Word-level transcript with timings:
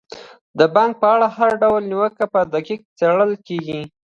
د 0.59 0.61
بانک 0.75 0.93
په 1.01 1.07
اړه 1.15 1.27
هر 1.37 1.51
ډول 1.63 1.81
نیوکه 1.91 2.25
په 2.33 2.39
دقت 2.53 2.81
څیړل 2.99 3.31
کیږي. 3.47 3.81